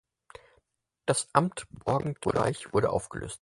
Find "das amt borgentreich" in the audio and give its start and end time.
1.05-2.73